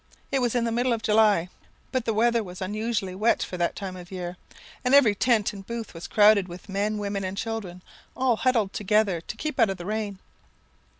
It 0.31 0.39
was 0.39 0.53
the 0.53 0.63
middle 0.71 0.93
of 0.93 1.03
July, 1.03 1.47
but 1.91 2.05
the 2.05 2.13
weather 2.15 2.43
was 2.43 2.59
unusually 2.59 3.13
wet 3.13 3.43
for 3.43 3.55
that 3.57 3.75
time 3.75 3.95
of 3.95 4.09
year, 4.11 4.35
and 4.83 4.95
every 4.95 5.13
tent 5.13 5.53
and 5.53 5.63
booth 5.63 5.93
was 5.93 6.07
crowded 6.07 6.47
with 6.47 6.67
men, 6.67 6.97
women, 6.97 7.23
and 7.23 7.37
children, 7.37 7.83
all 8.17 8.37
huddled 8.37 8.73
together 8.73 9.21
to 9.21 9.37
keep 9.37 9.59
out 9.59 9.69
of 9.69 9.77
the 9.77 9.85
rain. 9.85 10.17